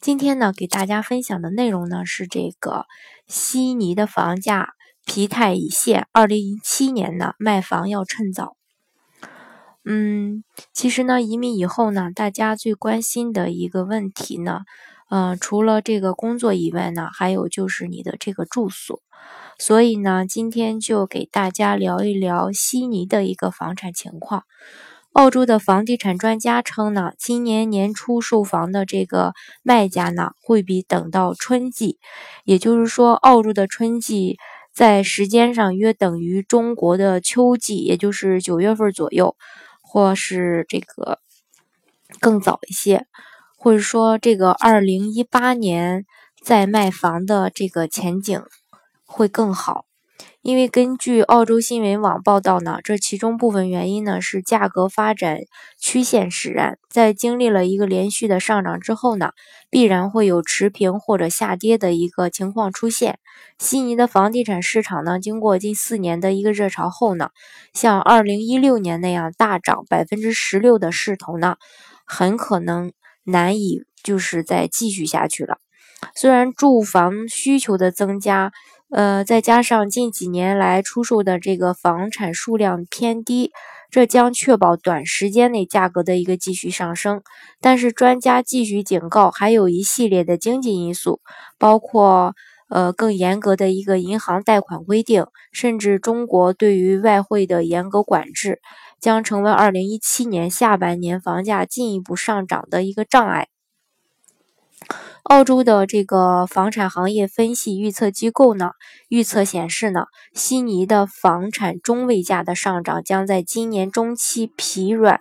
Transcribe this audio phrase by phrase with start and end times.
[0.00, 2.86] 今天呢，给大家分享的内容呢是这个
[3.26, 8.56] 悉尼的房价疲态已现，二零一七年呢卖房要趁早。
[9.84, 14.60] 嗯，其实呢，移民以后呢，大家最关心的一个问题呢，
[15.10, 19.02] 呃，除了这个工作以外呢，还有就是你的这个住所。
[19.58, 24.44] 所以呢，今天就给大家聊一聊悉尼的一个房产情况。
[25.12, 31.98] 澳洲的房地产专家称呢，今年年初售房的这个卖家呢，会比等到春季，
[32.44, 34.36] 也就是说，澳洲的春季
[34.72, 39.34] 在时间上约等于中国的秋季，也就是九月份左右，
[39.82, 41.18] 或是这个
[42.20, 43.06] 更早一些，
[43.56, 46.04] 或者说这个二零一八年
[46.44, 48.40] 在卖房的这个前景
[49.04, 49.87] 会更好。
[50.42, 55.40] 因为根据澳洲新闻网报道呢，这其中部分原因呢是价格发展
[55.78, 59.32] 曲线使然，在经历了一个连续的上涨之后呢，
[59.70, 63.18] 必然会有持平或者下跌的一个情况出现。
[63.58, 67.30] 悉尼的房地产市场呢，经过近四年的一个热潮后呢，
[67.74, 71.56] 像二零一六年那样大涨百分之十六的势头呢，
[72.04, 72.92] 很可能
[73.24, 75.58] 难以就是再继续下去了。
[76.14, 78.52] 虽然住房需求的增加。
[78.90, 83.52] 呃，再加上近几年来出售的这个房产数量偏低，
[83.90, 87.20] 这将确保短时间内价格的一个继续上升。
[87.60, 91.20] 但是专家继续警告，还有一系列的经济因素，
[91.58, 92.34] 包括
[92.70, 98.60] 呃更严格的一个银行贷款规定，甚至中国对于外汇的严格管制，
[98.98, 103.48] 将成为二零一七年下半年房价进一步上涨的一个障碍。
[105.24, 108.70] 澳洲的这个房产行业分析预测机构呢，
[109.08, 115.20] 预测显示呢，悉尼的房产中位价的上涨将在今年中期疲软，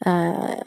[0.00, 0.58] 呃，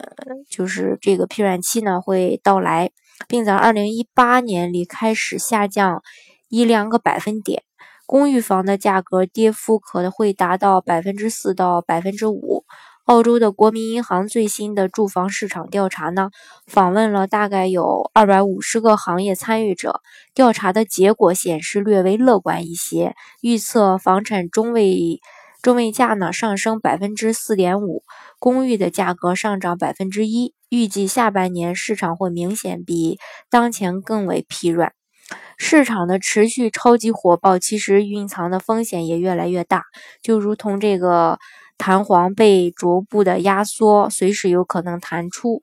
[0.48, 2.90] 就是这个疲软期呢会到来，
[3.26, 6.02] 并在二零一八年里开始下降
[6.48, 7.64] 一两个百分点，
[8.06, 12.64] 公寓房的价格跌幅可能会达到百分之四到百分之五。
[13.06, 16.30] 澳洲的国民银行最新的住房市场调查呢，
[16.66, 20.00] 访问了大概有二百五十个行业参与者，
[20.34, 25.20] 调查的结果显示略微乐观一些，预测房产中位
[25.62, 28.02] 中位价呢上升百分之四点五，
[28.40, 34.90] 公寓的价格上涨百分之一，预计下半年市场会明显比当前更为疲软。
[35.58, 39.84] 市场的持续超级火爆，其实蕴藏的风险也越来越大，
[40.20, 41.38] 就如同这个。
[41.78, 45.60] 弹簧被逐步的压缩，随时有可能弹出。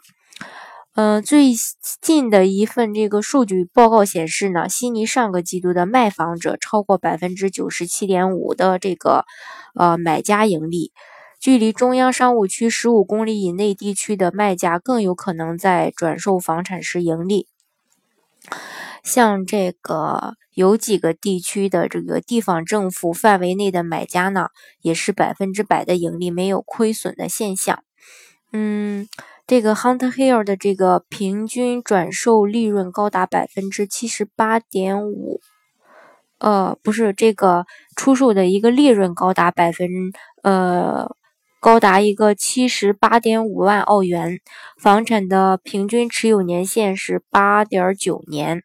[0.96, 1.53] 嗯，最
[2.01, 9.25] 近的一份这个数据报告显示呢，悉尼上个季度的卖房者超过百分之九十七点五的这个
[9.74, 10.91] 呃买家盈利，
[11.40, 17.47] 距离中央商务区十五公里以内地区的卖家更有可能在转售房产时盈利。
[19.03, 20.35] 像这个。
[20.55, 24.49] 有几个地区的这个地方政府范围内的买家呢，
[24.83, 27.83] 也是百分之百的盈利，没有亏损的现象。
[28.51, 29.07] 嗯，
[29.47, 35.41] 这个 Hunter Hill 的这个平均转售利润高达百分之七十八点五，
[36.37, 37.65] 呃，不是这个
[37.95, 39.89] 出售的一个利润高达百分
[40.43, 41.15] 呃
[41.63, 44.41] 高达一个七十八点五万澳元，
[44.78, 48.63] 房产的平均持有年限是八点九年。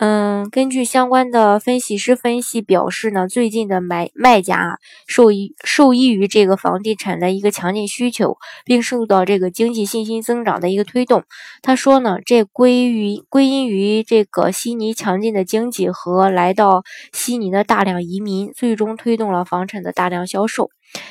[0.00, 11.24] 嗯，根据相关的分析师分析表示呢，最近的买卖家，受益受益于这个房地产的一个强劲需求，并受到这个经济信心增长的一个推动。
[11.60, 16.82] 他说呢，这归于归因于这个悉尼强劲的经济和来到
[17.12, 20.70] 悉尼的大量移民，最终推动了房产的大量销售。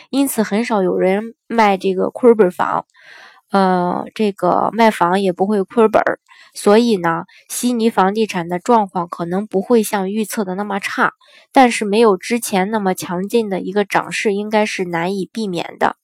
[0.09, 2.87] 因此，很少有人卖这个亏本房，
[3.51, 6.17] 呃，这个卖房也不会亏本儿。
[6.53, 11.13] 所以呢，悉尼房地产的状况可能不会像预测的那么差，
[11.51, 15.95] 但是没有之前那么强劲的一个涨势应该是难以避免的。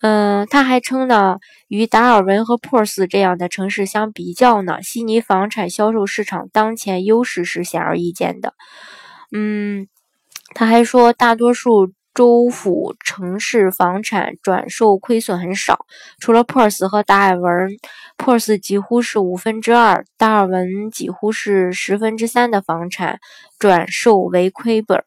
[0.00, 8.54] 嗯，他还称呢，与达尔文和珀斯这样的城市相比较呢，悉尼房产销售市场当前优势是显而易见的。
[9.32, 9.88] 嗯，
[10.54, 11.92] 他还说，大多数。
[12.18, 15.86] 州府城市房产转售亏损很少，
[16.18, 17.70] 除了 Pors 和达尔文
[18.16, 23.20] ，Pors 几乎是五分之二，达尔文几乎是十分之三的房产
[23.56, 25.04] 转售为亏本。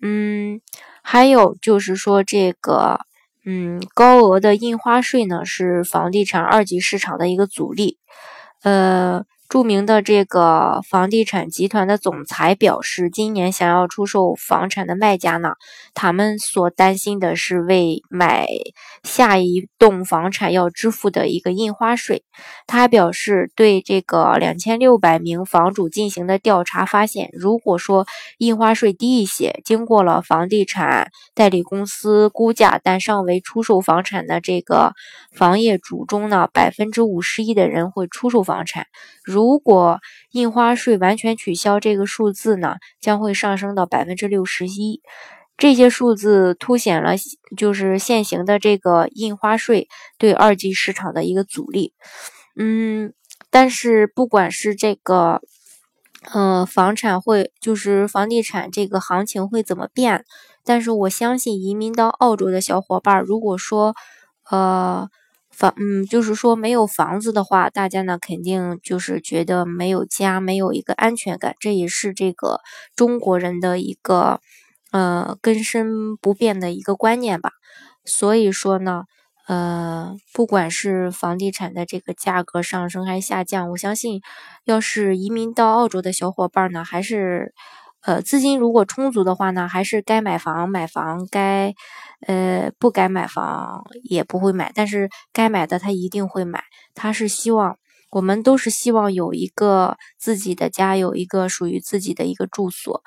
[0.00, 0.60] 嗯，
[1.02, 3.00] 还有就是说这个，
[3.44, 7.98] 嗯，高额的印花税呢，是房地产二级市场的一个阻力，
[8.62, 9.24] 呃。
[9.48, 15.54] 著名的这个房地产集团的总裁表示，今年想要出售房产的卖家呢，
[15.94, 18.46] 他们所担心的是为买
[19.02, 22.24] 下一栋房产要支付的一个印花税。
[22.66, 28.06] 他表示，对这个两千六百名房主进行的调查发现，如果说
[28.36, 34.92] 印花税低一些，经过了房地产代理公司估价但尚未出售房产的这个
[35.32, 38.86] 房业主中呢，百分之五十一的人会出售房产。
[39.28, 45.02] 如果印花税完全取消，这个数字呢将会上升到百分之六十一。
[45.58, 47.12] 这些数字凸显了
[47.58, 49.86] 就是现行的这个印花税
[50.16, 51.92] 对二级市场的一个阻力。
[52.56, 53.12] 嗯，
[53.50, 55.42] 但是不管是这个，
[56.32, 60.24] 呃，房产会就是房地产这个行情会怎么变，
[60.64, 63.94] 但是我相信移民到澳洲的小伙伴，如果说，
[64.50, 65.10] 呃。
[65.58, 72.60] 房，嗯，就是说没有房子的话，大家呢肯定就是觉得没有家，没有一个安全感，这也是这个
[72.94, 74.40] 中国人的一个
[74.92, 77.50] 呃根深不变的一个观念吧。
[78.04, 79.02] 所以说呢，
[79.48, 84.20] 呃，不管是房地产的这个价格上升还是下降，我相信，
[84.64, 87.52] 要是移民到澳洲的小伙伴呢，还是。
[88.02, 91.74] 呃，资金如果充足的话呢，还是该买房买房，该
[92.26, 96.62] 呃不该买房也不会买，但是该买的他一定会买。
[96.94, 97.76] 他是希望
[98.10, 103.02] 我们都是希望有一个自己的家，有一个属于自己的一个住所。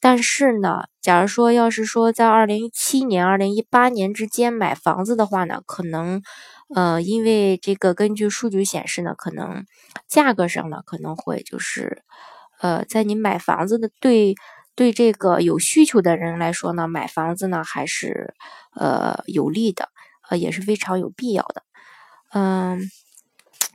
[0.00, 6.22] 但是呢，假如说要是说在二零一七年、二零一八年之间买房子的话呢，可能
[6.74, 9.64] 呃，因为这个根据数据显示呢，可能
[10.06, 12.02] 价格上呢可能会就是。
[12.60, 14.34] 呃，在你买房子的对
[14.74, 18.34] 对这个有需求的人来说呢，买房子呢还是
[18.74, 19.88] 呃有利的，
[20.28, 21.62] 呃也是非常有必要的。
[22.32, 22.80] 嗯，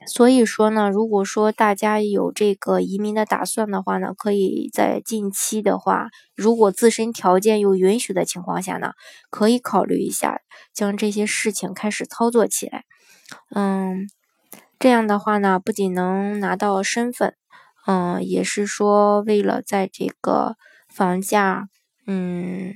[0.08, 8.92] 所以说呢，如果说大家有这个移民的打算的话呢，可以在近期的话，如果自身条件又允许的情况下呢，
[9.30, 10.42] 可以考虑一下
[10.74, 12.84] 将这些事情开始操作起来。
[13.56, 14.08] 嗯，
[14.80, 17.36] 这样的话呢，不仅能拿到身份。
[17.88, 20.56] 嗯，也是说为了在这个
[20.88, 21.68] 房价
[22.06, 22.74] 嗯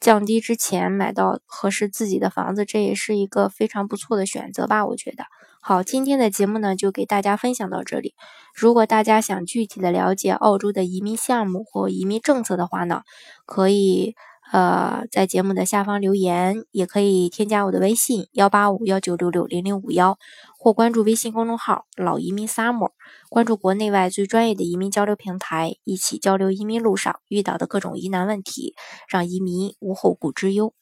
[0.00, 4.84] 降低之前买到合适自己的房子，这也是一个非常不错的选择吧？
[4.84, 5.24] 我觉得。
[5.62, 8.14] 好，今天的节目呢就给大家分享到这里。
[8.54, 13.00] 如果大家想具体的了解澳洲的移民项目或移民政策的话呢，
[13.46, 14.14] 可以
[14.54, 20.16] 呃在节目的下方留言，也可以添加我的微信幺八五幺九六六零零五幺。
[20.56, 22.92] 或关注微信公众号“老移民 summer”，
[23.28, 28.74] 关注国内外最专业的移民交流平台，一起交流移民路上遇到的各种疑难问题，
[29.08, 30.72] 让移民无后顾之忧。